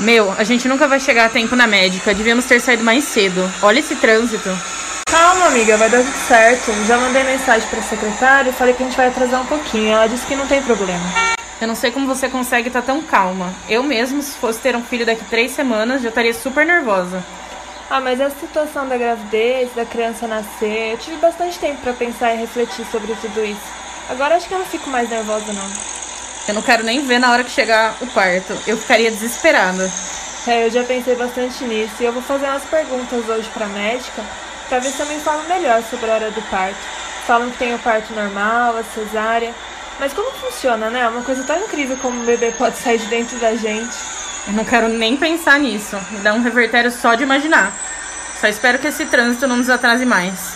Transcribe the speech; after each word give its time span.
Meu, 0.00 0.32
a 0.32 0.44
gente 0.44 0.66
nunca 0.66 0.88
vai 0.88 0.98
chegar 0.98 1.26
a 1.26 1.28
tempo 1.28 1.54
na 1.54 1.66
médica. 1.66 2.14
Devíamos 2.14 2.46
ter 2.46 2.58
saído 2.58 2.82
mais 2.82 3.04
cedo. 3.04 3.40
Olha 3.62 3.80
esse 3.80 3.94
trânsito. 3.96 4.48
Calma, 5.10 5.46
amiga, 5.46 5.76
vai 5.76 5.90
dar 5.90 5.98
tudo 5.98 6.16
certo. 6.26 6.72
Já 6.86 6.96
mandei 6.96 7.22
mensagem 7.22 7.68
pra 7.68 7.82
secretária 7.82 8.48
e 8.48 8.52
falei 8.52 8.72
que 8.72 8.82
a 8.82 8.86
gente 8.86 8.96
vai 8.96 9.08
atrasar 9.08 9.42
um 9.42 9.46
pouquinho. 9.46 9.92
Ela 9.92 10.06
disse 10.06 10.24
que 10.24 10.34
não 10.34 10.46
tem 10.46 10.62
problema. 10.62 11.04
Eu 11.60 11.68
não 11.68 11.74
sei 11.74 11.90
como 11.90 12.06
você 12.06 12.30
consegue 12.30 12.68
estar 12.68 12.80
tão 12.80 13.02
calma. 13.02 13.52
Eu 13.68 13.82
mesmo, 13.82 14.22
se 14.22 14.38
fosse 14.38 14.58
ter 14.60 14.74
um 14.74 14.82
filho 14.82 15.04
daqui 15.04 15.24
três 15.26 15.52
semanas, 15.52 16.00
já 16.00 16.08
estaria 16.08 16.32
super 16.32 16.64
nervosa. 16.64 17.22
Ah, 17.90 18.00
mas 18.00 18.20
a 18.20 18.30
situação 18.30 18.88
da 18.88 18.96
gravidez, 18.96 19.68
da 19.74 19.84
criança 19.84 20.26
nascer, 20.26 20.92
eu 20.92 20.98
tive 20.98 21.16
bastante 21.16 21.58
tempo 21.58 21.82
pra 21.82 21.92
pensar 21.92 22.32
e 22.32 22.38
refletir 22.38 22.86
sobre 22.90 23.14
tudo 23.20 23.44
isso. 23.44 23.60
Agora 24.08 24.36
acho 24.36 24.48
que 24.48 24.54
eu 24.54 24.58
não 24.60 24.66
fico 24.66 24.88
mais 24.88 25.10
nervosa, 25.10 25.52
não. 25.52 25.99
Eu 26.48 26.54
não 26.54 26.62
quero 26.62 26.82
nem 26.82 27.04
ver 27.06 27.18
na 27.18 27.30
hora 27.30 27.44
que 27.44 27.50
chegar 27.50 27.94
o 28.00 28.06
parto. 28.08 28.56
Eu 28.66 28.76
ficaria 28.76 29.10
desesperada. 29.10 29.90
É, 30.46 30.66
eu 30.66 30.70
já 30.70 30.82
pensei 30.84 31.14
bastante 31.14 31.62
nisso 31.64 31.94
e 32.00 32.04
eu 32.04 32.12
vou 32.12 32.22
fazer 32.22 32.46
umas 32.46 32.64
perguntas 32.64 33.28
hoje 33.28 33.48
pra 33.52 33.66
médica 33.66 34.22
pra 34.68 34.78
ver 34.78 34.90
se 34.90 35.00
eu 35.00 35.06
me 35.06 35.16
informo 35.16 35.42
melhor 35.48 35.82
sobre 35.82 36.10
a 36.10 36.14
hora 36.14 36.30
do 36.30 36.42
parto. 36.42 36.78
Falam 37.26 37.50
que 37.50 37.58
tem 37.58 37.74
o 37.74 37.78
parto 37.78 38.12
normal, 38.14 38.76
a 38.78 38.84
cesárea. 38.84 39.52
Mas 39.98 40.12
como 40.12 40.30
funciona, 40.32 40.88
né? 40.88 41.00
É 41.00 41.08
uma 41.08 41.22
coisa 41.22 41.44
tão 41.44 41.58
incrível 41.58 41.96
como 41.98 42.22
o 42.22 42.24
bebê 42.24 42.52
pode 42.52 42.78
sair 42.78 42.98
de 42.98 43.06
dentro 43.06 43.38
da 43.38 43.54
gente. 43.54 43.94
Eu 44.46 44.54
não 44.54 44.64
quero 44.64 44.88
nem 44.88 45.16
pensar 45.16 45.58
nisso. 45.58 45.96
Me 46.10 46.20
dá 46.20 46.32
um 46.32 46.42
revertério 46.42 46.90
só 46.90 47.14
de 47.14 47.22
imaginar. 47.22 47.72
Só 48.40 48.48
espero 48.48 48.78
que 48.78 48.86
esse 48.86 49.04
trânsito 49.04 49.46
não 49.46 49.56
nos 49.56 49.68
atrase 49.68 50.06
mais. 50.06 50.49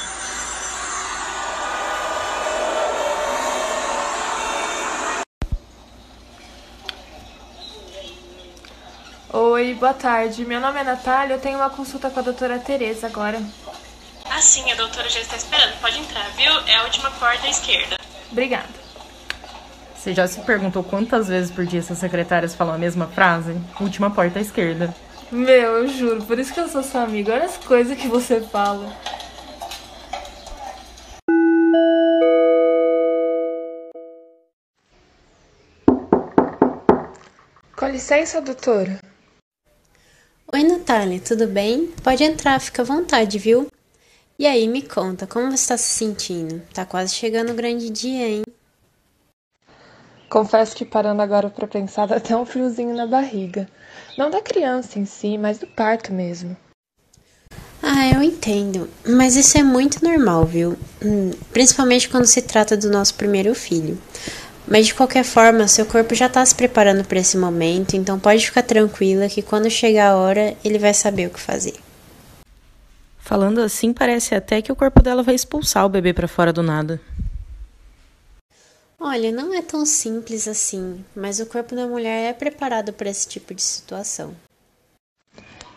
Oi, 9.54 9.72
boa 9.74 9.94
tarde. 9.94 10.44
Meu 10.44 10.60
nome 10.60 10.80
é 10.80 10.82
Natália. 10.82 11.34
Eu 11.34 11.40
tenho 11.40 11.58
uma 11.58 11.70
consulta 11.70 12.10
com 12.10 12.18
a 12.18 12.22
doutora 12.24 12.58
Tereza 12.58 13.06
agora. 13.06 13.40
Ah, 14.28 14.40
sim, 14.40 14.68
a 14.72 14.74
doutora 14.74 15.08
já 15.08 15.20
está 15.20 15.36
esperando. 15.36 15.80
Pode 15.80 15.96
entrar, 15.96 16.28
viu? 16.30 16.52
É 16.66 16.74
a 16.74 16.82
última 16.82 17.08
porta 17.12 17.46
à 17.46 17.50
esquerda. 17.50 17.96
Obrigada. 18.32 18.66
Você 19.94 20.12
já 20.12 20.26
se 20.26 20.40
perguntou 20.40 20.82
quantas 20.82 21.28
vezes 21.28 21.52
por 21.52 21.64
dia 21.64 21.78
essas 21.78 21.98
secretárias 21.98 22.52
falam 22.52 22.74
a 22.74 22.78
mesma 22.78 23.06
frase? 23.06 23.56
Última 23.80 24.10
porta 24.10 24.40
à 24.40 24.42
esquerda. 24.42 24.92
Meu, 25.30 25.78
eu 25.78 25.86
juro, 25.86 26.24
por 26.24 26.36
isso 26.36 26.52
que 26.52 26.58
eu 26.58 26.68
sou 26.68 26.82
sua 26.82 27.04
amiga. 27.04 27.34
Olha 27.34 27.44
as 27.44 27.56
coisas 27.56 27.96
que 27.96 28.08
você 28.08 28.40
fala. 28.40 28.92
Com 37.76 37.86
licença, 37.86 38.40
doutora. 38.40 39.13
Oi, 40.52 40.62
Natália, 40.62 41.20
tudo 41.20 41.46
bem? 41.48 41.88
Pode 42.02 42.22
entrar, 42.22 42.60
fica 42.60 42.82
à 42.82 42.84
vontade, 42.84 43.38
viu? 43.38 43.66
E 44.38 44.46
aí, 44.46 44.68
me 44.68 44.82
conta, 44.82 45.26
como 45.26 45.46
você 45.48 45.54
está 45.54 45.76
se 45.76 45.88
sentindo? 45.98 46.62
Tá 46.72 46.84
quase 46.86 47.14
chegando 47.14 47.50
o 47.52 47.54
grande 47.54 47.90
dia, 47.90 48.28
hein? 48.28 48.42
Confesso 50.28 50.76
que 50.76 50.84
parando 50.84 51.22
agora 51.22 51.48
pra 51.48 51.66
pensar 51.66 52.04
dá 52.08 52.16
até 52.16 52.36
um 52.36 52.44
friozinho 52.44 52.94
na 52.94 53.06
barriga. 53.06 53.68
Não 54.18 54.30
da 54.30 54.42
criança 54.42 54.98
em 54.98 55.06
si, 55.06 55.38
mas 55.38 55.58
do 55.58 55.66
parto 55.66 56.12
mesmo. 56.12 56.56
Ah, 57.82 58.08
eu 58.08 58.22
entendo, 58.22 58.88
mas 59.06 59.36
isso 59.36 59.58
é 59.58 59.62
muito 59.62 60.02
normal, 60.02 60.44
viu? 60.46 60.76
Hum, 61.02 61.30
Principalmente 61.52 62.08
quando 62.08 62.26
se 62.26 62.40
trata 62.42 62.76
do 62.76 62.90
nosso 62.90 63.14
primeiro 63.14 63.54
filho. 63.54 63.98
Mas 64.66 64.86
de 64.86 64.94
qualquer 64.94 65.24
forma, 65.24 65.68
seu 65.68 65.84
corpo 65.84 66.14
já 66.14 66.28
tá 66.28 66.44
se 66.44 66.54
preparando 66.54 67.04
para 67.04 67.18
esse 67.18 67.36
momento, 67.36 67.96
então 67.96 68.18
pode 68.18 68.46
ficar 68.46 68.62
tranquila 68.62 69.28
que 69.28 69.42
quando 69.42 69.68
chegar 69.68 70.10
a 70.10 70.16
hora, 70.16 70.56
ele 70.64 70.78
vai 70.78 70.94
saber 70.94 71.26
o 71.26 71.30
que 71.30 71.40
fazer. 71.40 71.74
Falando 73.18 73.60
assim, 73.60 73.92
parece 73.92 74.34
até 74.34 74.62
que 74.62 74.72
o 74.72 74.76
corpo 74.76 75.02
dela 75.02 75.22
vai 75.22 75.34
expulsar 75.34 75.84
o 75.84 75.88
bebê 75.88 76.12
pra 76.12 76.28
fora 76.28 76.52
do 76.52 76.62
nada. 76.62 77.00
Olha, 78.98 79.30
não 79.30 79.52
é 79.52 79.60
tão 79.60 79.84
simples 79.84 80.48
assim, 80.48 81.04
mas 81.14 81.40
o 81.40 81.46
corpo 81.46 81.74
da 81.74 81.86
mulher 81.86 82.30
é 82.30 82.32
preparado 82.32 82.92
para 82.92 83.10
esse 83.10 83.28
tipo 83.28 83.54
de 83.54 83.62
situação. 83.62 84.34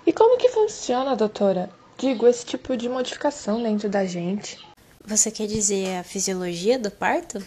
E 0.06 0.14
como 0.14 0.38
que 0.38 0.48
funciona, 0.48 1.16
doutora? 1.16 1.70
Digo, 1.98 2.26
esse 2.26 2.46
tipo 2.46 2.78
de 2.78 2.88
modificação 2.88 3.62
dentro 3.62 3.90
da 3.90 4.06
gente. 4.06 4.58
Você 5.06 5.30
quer 5.30 5.48
dizer 5.48 5.98
a 5.98 6.04
fisiologia 6.04 6.80
do 6.80 6.90
parto? 6.90 7.44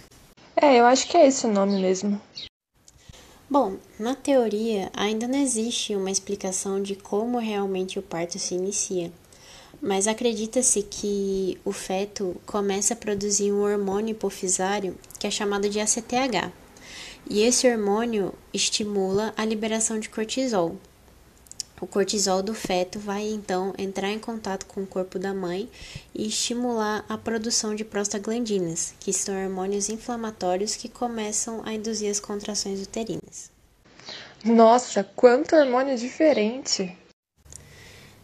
É, 0.63 0.79
eu 0.79 0.85
acho 0.85 1.09
que 1.09 1.17
é 1.17 1.27
esse 1.27 1.47
o 1.47 1.51
nome 1.51 1.81
mesmo. 1.81 2.21
Bom, 3.49 3.79
na 3.99 4.15
teoria 4.15 4.91
ainda 4.93 5.27
não 5.27 5.39
existe 5.39 5.97
uma 5.97 6.11
explicação 6.11 6.83
de 6.83 6.95
como 6.95 7.39
realmente 7.39 7.99
o 7.99 8.03
parto 8.03 8.39
se 8.39 8.55
inicia, 8.55 9.11
mas 9.81 10.07
acredita-se 10.07 10.83
que 10.83 11.59
o 11.65 11.73
feto 11.73 12.37
começa 12.45 12.93
a 12.93 12.97
produzir 12.97 13.51
um 13.51 13.63
hormônio 13.63 14.13
hipofisário 14.13 14.99
que 15.19 15.27
é 15.27 15.31
chamado 15.31 15.67
de 15.69 15.81
ACTH, 15.81 16.53
e 17.29 17.41
esse 17.41 17.67
hormônio 17.67 18.35
estimula 18.53 19.33
a 19.39 19.45
liberação 19.47 19.99
de 19.99 20.11
cortisol. 20.11 20.77
O 21.81 21.87
cortisol 21.87 22.43
do 22.43 22.53
feto 22.53 22.99
vai 22.99 23.27
então 23.27 23.73
entrar 23.79 24.11
em 24.11 24.19
contato 24.19 24.67
com 24.67 24.83
o 24.83 24.87
corpo 24.87 25.19
da 25.19 25.33
mãe 25.33 25.67
e 26.15 26.27
estimular 26.27 27.03
a 27.09 27.17
produção 27.17 27.75
de 27.75 27.85
prostaglandinas, 27.85 28.93
que 29.01 29.15
são 29.15 29.35
hormônios 29.35 29.89
inflamatórios 29.89 30.77
que 30.77 30.91
começam 30.91 31.63
a 31.65 31.73
induzir 31.73 32.11
as 32.11 32.21
contrações 32.21 32.83
uterinas. 32.83 33.51
Nossa, 34.45 35.03
quanto 35.03 35.57
hormônio 35.57 35.97
diferente! 35.97 36.95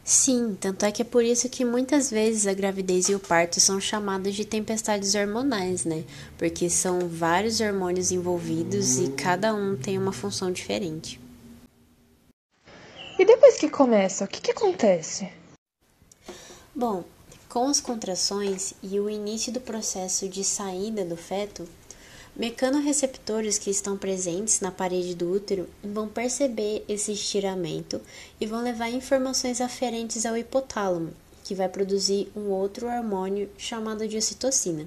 Sim, 0.04 0.56
tanto 0.60 0.84
é 0.84 0.92
que 0.92 1.02
é 1.02 1.04
por 1.04 1.24
isso 1.24 1.48
que 1.48 1.64
muitas 1.64 2.10
vezes 2.10 2.46
a 2.46 2.54
gravidez 2.54 3.08
e 3.08 3.14
o 3.14 3.18
parto 3.18 3.58
são 3.58 3.80
chamados 3.80 4.34
de 4.34 4.44
tempestades 4.44 5.14
hormonais, 5.14 5.84
né? 5.84 6.04
Porque 6.38 6.70
são 6.70 7.08
vários 7.08 7.60
hormônios 7.60 8.12
envolvidos 8.12 8.98
e 8.98 9.08
cada 9.08 9.52
um 9.52 9.76
tem 9.76 9.98
uma 9.98 10.12
função 10.12 10.52
diferente. 10.52 11.25
E 13.18 13.24
depois 13.24 13.56
que 13.56 13.70
começa, 13.70 14.24
o 14.24 14.28
que, 14.28 14.42
que 14.42 14.50
acontece? 14.50 15.32
Bom, 16.74 17.02
com 17.48 17.66
as 17.66 17.80
contrações 17.80 18.74
e 18.82 19.00
o 19.00 19.08
início 19.08 19.50
do 19.50 19.58
processo 19.58 20.28
de 20.28 20.44
saída 20.44 21.02
do 21.02 21.16
feto, 21.16 21.66
mecanorreceptores 22.36 23.56
que 23.56 23.70
estão 23.70 23.96
presentes 23.96 24.60
na 24.60 24.70
parede 24.70 25.14
do 25.14 25.32
útero 25.32 25.66
vão 25.82 26.06
perceber 26.06 26.84
esse 26.86 27.10
estiramento 27.12 28.02
e 28.38 28.44
vão 28.44 28.62
levar 28.62 28.90
informações 28.90 29.62
aferentes 29.62 30.26
ao 30.26 30.36
hipotálamo, 30.36 31.14
que 31.42 31.54
vai 31.54 31.70
produzir 31.70 32.30
um 32.36 32.50
outro 32.50 32.86
hormônio 32.86 33.48
chamado 33.56 34.06
de 34.06 34.18
ocitocina. 34.18 34.86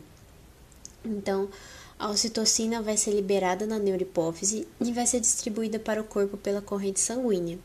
Então, 1.04 1.50
a 1.98 2.08
ocitocina 2.12 2.80
vai 2.80 2.96
ser 2.96 3.12
liberada 3.12 3.66
na 3.66 3.80
neurohipófise 3.80 4.68
e 4.80 4.94
vai 4.94 5.08
ser 5.08 5.20
distribuída 5.20 5.80
para 5.80 6.00
o 6.00 6.06
corpo 6.06 6.38
pela 6.38 6.62
corrente 6.62 7.00
sanguínea 7.00 7.58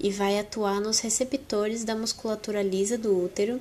e 0.00 0.10
vai 0.10 0.38
atuar 0.38 0.80
nos 0.80 1.00
receptores 1.00 1.84
da 1.84 1.94
musculatura 1.94 2.62
lisa 2.62 2.96
do 2.96 3.24
útero 3.24 3.60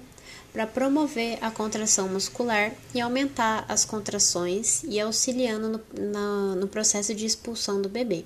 para 0.54 0.66
promover 0.66 1.38
a 1.42 1.52
contração 1.52 2.08
muscular 2.08 2.74
e 2.96 3.02
aumentar 3.02 3.66
as 3.68 3.86
contrações 3.86 4.84
e 4.84 5.00
auxiliando 5.00 5.70
no, 5.70 5.82
na, 6.12 6.56
no 6.56 6.68
processo 6.68 7.14
de 7.14 7.26
expulsão 7.26 7.82
do 7.82 7.90
bebê. 7.90 8.26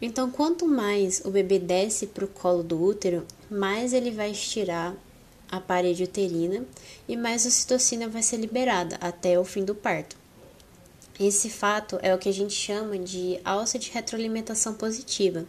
Então, 0.00 0.30
quanto 0.30 0.66
mais 0.66 1.22
o 1.24 1.30
bebê 1.30 1.58
desce 1.58 2.06
para 2.06 2.24
o 2.24 2.28
colo 2.28 2.62
do 2.62 2.80
útero, 2.80 3.26
mais 3.50 3.92
ele 3.92 4.10
vai 4.10 4.30
estirar 4.30 4.94
a 5.50 5.60
parede 5.60 6.04
uterina 6.04 6.64
e 7.08 7.16
mais 7.16 7.44
a 7.44 7.48
ocitocina 7.48 8.08
vai 8.08 8.22
ser 8.22 8.36
liberada 8.36 8.96
até 9.00 9.38
o 9.38 9.44
fim 9.44 9.64
do 9.64 9.74
parto. 9.74 10.23
Esse 11.18 11.48
fato 11.48 11.98
é 12.02 12.12
o 12.12 12.18
que 12.18 12.28
a 12.28 12.32
gente 12.32 12.52
chama 12.52 12.98
de 12.98 13.38
alça 13.44 13.78
de 13.78 13.90
retroalimentação 13.90 14.74
positiva, 14.74 15.44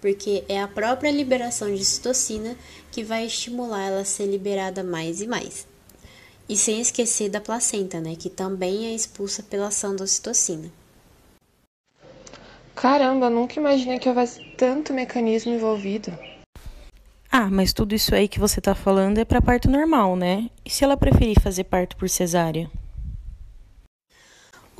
porque 0.00 0.42
é 0.48 0.60
a 0.60 0.66
própria 0.66 1.10
liberação 1.10 1.74
de 1.74 1.84
citocina 1.84 2.56
que 2.90 3.04
vai 3.04 3.26
estimular 3.26 3.88
ela 3.88 4.00
a 4.00 4.04
ser 4.06 4.26
liberada 4.26 4.82
mais 4.82 5.20
e 5.20 5.26
mais. 5.26 5.66
E 6.48 6.56
sem 6.56 6.80
esquecer 6.80 7.28
da 7.28 7.40
placenta, 7.40 8.00
né, 8.00 8.16
que 8.18 8.30
também 8.30 8.86
é 8.86 8.94
expulsa 8.94 9.42
pela 9.42 9.68
ação 9.68 9.94
da 9.94 10.04
ocitocina. 10.04 10.70
Caramba, 12.74 13.28
nunca 13.28 13.60
imaginei 13.60 13.98
que 13.98 14.08
houvesse 14.08 14.42
tanto 14.56 14.94
mecanismo 14.94 15.52
envolvido. 15.52 16.10
Ah, 17.30 17.48
mas 17.50 17.72
tudo 17.72 17.94
isso 17.94 18.14
aí 18.14 18.28
que 18.28 18.40
você 18.40 18.60
tá 18.60 18.74
falando 18.74 19.18
é 19.18 19.24
pra 19.24 19.42
parto 19.42 19.70
normal, 19.70 20.16
né? 20.16 20.50
E 20.64 20.70
se 20.70 20.84
ela 20.84 20.96
preferir 20.96 21.38
fazer 21.40 21.64
parto 21.64 21.96
por 21.96 22.08
cesárea? 22.08 22.70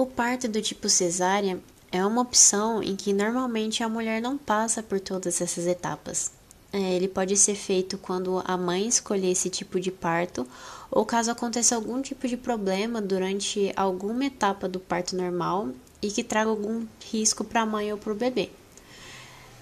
O 0.03 0.07
parto 0.07 0.49
do 0.49 0.61
tipo 0.61 0.89
cesárea 0.89 1.61
é 1.93 2.05
uma 2.05 2.23
opção 2.23 2.83
em 2.83 2.97
que 2.97 3.13
normalmente 3.13 3.85
a 3.85 3.89
mulher 3.89 4.21
não 4.21 4.37
passa 4.37 4.83
por 4.83 4.99
todas 4.99 5.41
essas 5.41 5.65
etapas. 5.65 6.33
É, 6.73 6.95
ele 6.95 7.07
pode 7.07 7.37
ser 7.37 7.55
feito 7.55 7.97
quando 7.97 8.43
a 8.45 8.57
mãe 8.57 8.89
escolher 8.89 9.31
esse 9.31 9.49
tipo 9.49 9.79
de 9.79 9.93
parto 9.93 10.45
ou 10.91 11.07
caso 11.07 11.31
aconteça 11.31 11.77
algum 11.77 12.03
tipo 12.03 12.27
de 12.27 12.37
problema 12.37 13.01
durante 13.01 13.73
alguma 13.77 14.25
etapa 14.25 14.69
do 14.69 14.81
parto 14.81 15.15
normal 15.15 15.69
e 16.03 16.11
que 16.11 16.25
traga 16.25 16.51
algum 16.51 16.85
risco 17.09 17.45
para 17.45 17.61
a 17.61 17.67
mãe 17.67 17.93
ou 17.93 17.97
para 17.97 18.13
o 18.13 18.17
bebê. 18.17 18.51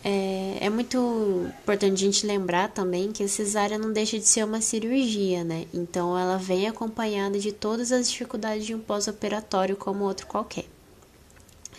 É, 0.02 0.58
é, 0.60 0.70
muito 0.70 1.50
importante 1.62 2.02
a 2.02 2.06
gente 2.06 2.26
lembrar 2.26 2.70
também 2.70 3.12
que 3.12 3.22
a 3.22 3.28
cesárea 3.28 3.76
não 3.76 3.92
deixa 3.92 4.18
de 4.18 4.24
ser 4.24 4.44
uma 4.44 4.60
cirurgia, 4.60 5.44
né? 5.44 5.66
Então 5.74 6.18
ela 6.18 6.38
vem 6.38 6.66
acompanhada 6.66 7.38
de 7.38 7.52
todas 7.52 7.92
as 7.92 8.10
dificuldades 8.10 8.64
de 8.64 8.74
um 8.74 8.80
pós-operatório 8.80 9.76
como 9.76 10.04
outro 10.04 10.26
qualquer. 10.26 10.64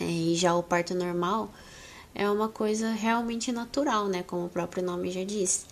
É, 0.00 0.04
e 0.04 0.36
já 0.36 0.54
o 0.54 0.62
parto 0.62 0.94
normal 0.94 1.50
é 2.14 2.30
uma 2.30 2.48
coisa 2.48 2.92
realmente 2.92 3.50
natural, 3.50 4.06
né? 4.06 4.22
Como 4.22 4.46
o 4.46 4.50
próprio 4.50 4.84
nome 4.84 5.10
já 5.10 5.24
diz. 5.24 5.66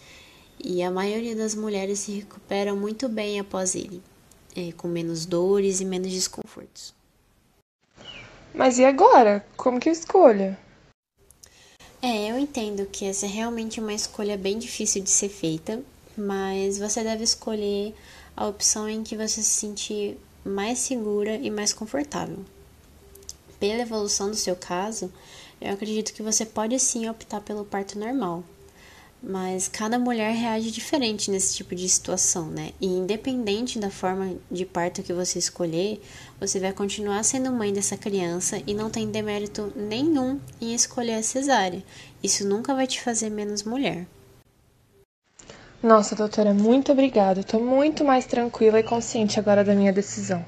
E 0.62 0.82
a 0.82 0.90
maioria 0.90 1.36
das 1.36 1.54
mulheres 1.54 2.00
se 2.00 2.12
recupera 2.12 2.74
muito 2.74 3.08
bem 3.08 3.38
após 3.38 3.76
ele, 3.76 4.02
é, 4.56 4.72
com 4.72 4.88
menos 4.88 5.24
dores 5.24 5.80
e 5.80 5.84
menos 5.84 6.12
desconfortos. 6.12 6.92
Mas 8.52 8.78
e 8.78 8.84
agora? 8.84 9.46
Como 9.56 9.78
que 9.78 9.88
eu 9.88 9.92
escolho? 9.92 10.56
É, 12.02 12.30
eu 12.30 12.38
entendo 12.38 12.86
que 12.86 13.04
essa 13.04 13.26
é 13.26 13.28
realmente 13.28 13.78
uma 13.78 13.92
escolha 13.92 14.34
bem 14.34 14.58
difícil 14.58 15.02
de 15.02 15.10
ser 15.10 15.28
feita, 15.28 15.82
mas 16.16 16.78
você 16.78 17.04
deve 17.04 17.24
escolher 17.24 17.94
a 18.34 18.46
opção 18.46 18.88
em 18.88 19.02
que 19.02 19.14
você 19.14 19.42
se 19.42 19.60
sentir 19.60 20.18
mais 20.42 20.78
segura 20.78 21.36
e 21.36 21.50
mais 21.50 21.74
confortável. 21.74 22.38
Pela 23.58 23.82
evolução 23.82 24.30
do 24.30 24.36
seu 24.36 24.56
caso, 24.56 25.12
eu 25.60 25.74
acredito 25.74 26.14
que 26.14 26.22
você 26.22 26.46
pode 26.46 26.78
sim 26.78 27.06
optar 27.06 27.42
pelo 27.42 27.66
parto 27.66 27.98
normal, 27.98 28.42
mas 29.22 29.68
cada 29.68 29.98
mulher 29.98 30.32
reage 30.34 30.70
diferente 30.70 31.30
nesse 31.30 31.54
tipo 31.54 31.74
de 31.74 31.88
situação, 31.88 32.46
né? 32.46 32.72
E 32.80 32.86
independente 32.86 33.78
da 33.78 33.90
forma 33.90 34.36
de 34.50 34.64
parto 34.64 35.02
que 35.02 35.12
você 35.12 35.38
escolher, 35.38 36.00
você 36.38 36.58
vai 36.58 36.72
continuar 36.72 37.22
sendo 37.22 37.52
mãe 37.52 37.72
dessa 37.72 37.96
criança 37.96 38.62
e 38.66 38.72
não 38.72 38.88
tem 38.88 39.10
demérito 39.10 39.72
nenhum 39.76 40.40
em 40.60 40.74
escolher 40.74 41.14
a 41.14 41.22
cesárea. 41.22 41.84
Isso 42.22 42.46
nunca 42.46 42.74
vai 42.74 42.86
te 42.86 43.00
fazer 43.00 43.30
menos 43.30 43.62
mulher. 43.62 44.06
Nossa, 45.82 46.14
doutora, 46.14 46.52
muito 46.52 46.92
obrigada. 46.92 47.40
Estou 47.40 47.62
muito 47.62 48.04
mais 48.04 48.26
tranquila 48.26 48.80
e 48.80 48.82
consciente 48.82 49.38
agora 49.38 49.64
da 49.64 49.74
minha 49.74 49.92
decisão. 49.92 50.44